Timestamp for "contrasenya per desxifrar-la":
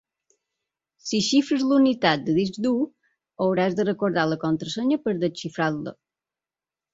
4.47-5.95